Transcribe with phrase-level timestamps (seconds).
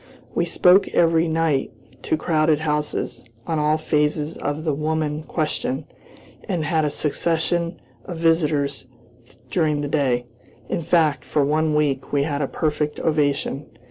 [0.33, 1.69] We spoke every night,
[2.01, 5.85] to crowded houses, on all phases of the woman question,
[6.49, 8.87] and had a succession of visitors
[9.51, 10.25] during the day.
[10.69, 13.67] In fact, for one week, we had a perfect ovation.